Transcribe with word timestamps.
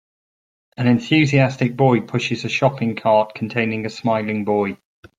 An 0.77 0.87
enthusiastic 0.87 1.77
boy 1.77 1.99
pushes 2.01 2.43
a 2.43 2.49
shopping 2.49 2.95
cart 2.95 3.35
containing 3.35 3.85
a 3.85 3.89
smiling 3.91 4.45
boy. 4.45 4.77